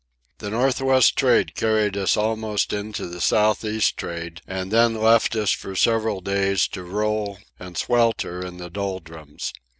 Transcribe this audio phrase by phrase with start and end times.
[0.39, 5.35] The north west trade carried us almost into the south east trade, and then left
[5.35, 9.53] us for several days to roll and swelter in the doldrums.